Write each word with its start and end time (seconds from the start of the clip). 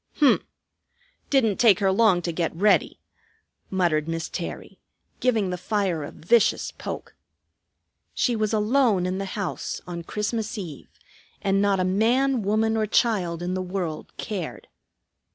"H'm! 0.17 0.39
Didn't 1.29 1.57
take 1.59 1.77
her 1.77 1.91
long 1.91 2.23
to 2.23 2.31
get 2.31 2.55
ready!" 2.55 2.99
muttered 3.69 4.07
Miss 4.07 4.29
Terry, 4.29 4.79
giving 5.19 5.51
the 5.51 5.59
fire 5.59 6.03
a 6.03 6.09
vicious 6.09 6.71
poke. 6.71 7.13
She 8.15 8.35
was 8.35 8.51
alone 8.51 9.05
in 9.05 9.19
the 9.19 9.25
house, 9.37 9.79
on 9.85 10.01
Christmas 10.03 10.57
Eve, 10.57 10.89
and 11.43 11.61
not 11.61 11.79
a 11.79 11.83
man, 11.83 12.41
woman, 12.41 12.75
or 12.77 12.87
child 12.87 13.43
in 13.43 13.53
the 13.53 13.61
world 13.61 14.11
cared. 14.17 14.67